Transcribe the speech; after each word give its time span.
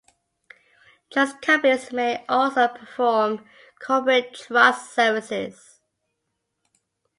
Trust 1.11 1.41
companies 1.43 1.91
may 1.93 2.25
also 2.27 2.67
perform 2.69 3.45
corporate 3.79 4.33
trust 4.33 4.95
services. 4.95 5.79